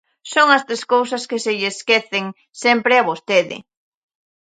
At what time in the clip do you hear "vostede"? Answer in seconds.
3.09-3.57